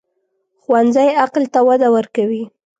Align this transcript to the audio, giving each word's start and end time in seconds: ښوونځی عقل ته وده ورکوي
ښوونځی 0.61 1.09
عقل 1.23 1.43
ته 1.53 1.59
وده 1.67 1.87
ورکوي 1.95 2.43